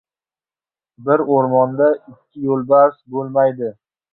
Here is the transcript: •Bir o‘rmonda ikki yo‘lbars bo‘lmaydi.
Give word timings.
•Bir 1.09 1.23
o‘rmonda 1.35 1.91
ikki 2.15 2.45
yo‘lbars 2.49 2.99
bo‘lmaydi. 3.17 3.75